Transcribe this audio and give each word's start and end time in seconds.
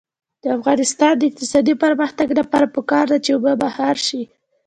د 0.43 0.45
افغانستان 0.57 1.13
د 1.17 1.23
اقتصادي 1.29 1.73
پرمختګ 1.83 2.27
لپاره 2.39 2.71
پکار 2.75 3.05
ده 3.11 3.17
چې 3.25 3.29
اوبه 3.33 3.53
مهار 3.63 3.97
شي. 4.07 4.21